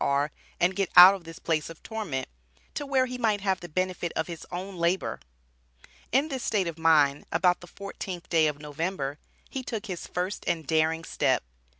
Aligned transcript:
R., 0.03 0.31
and 0.59 0.75
get 0.75 0.89
out 0.95 1.13
of 1.13 1.25
this 1.25 1.37
"place 1.37 1.69
of 1.69 1.83
torment," 1.83 2.27
to 2.73 2.87
where 2.87 3.05
he 3.05 3.19
might 3.19 3.41
have 3.41 3.59
the 3.59 3.69
benefit 3.69 4.11
of 4.15 4.25
his 4.25 4.47
own 4.51 4.77
labor. 4.77 5.19
In 6.11 6.27
this 6.29 6.41
state 6.43 6.65
of 6.65 6.79
mind, 6.79 7.27
about 7.31 7.61
the 7.61 7.67
fourteenth 7.67 8.27
day 8.27 8.47
of 8.47 8.57
November, 8.57 9.19
he 9.47 9.61
took 9.61 9.85
his 9.85 10.07
first 10.07 10.43
and 10.47 10.65
daring 10.65 11.03
step. 11.03 11.43